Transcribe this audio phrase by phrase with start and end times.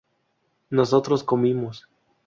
[0.71, 1.87] nosotros comimos